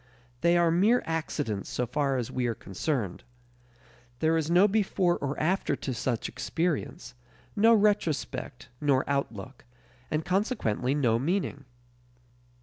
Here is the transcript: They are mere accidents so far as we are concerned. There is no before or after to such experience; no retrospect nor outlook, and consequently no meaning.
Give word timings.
They 0.39 0.57
are 0.57 0.71
mere 0.71 1.03
accidents 1.05 1.69
so 1.69 1.85
far 1.85 2.17
as 2.17 2.31
we 2.31 2.47
are 2.47 2.55
concerned. 2.55 3.23
There 4.17 4.35
is 4.35 4.49
no 4.49 4.67
before 4.67 5.15
or 5.19 5.39
after 5.39 5.75
to 5.75 5.93
such 5.93 6.27
experience; 6.27 7.13
no 7.55 7.75
retrospect 7.75 8.69
nor 8.81 9.07
outlook, 9.07 9.63
and 10.09 10.25
consequently 10.25 10.95
no 10.95 11.19
meaning. 11.19 11.65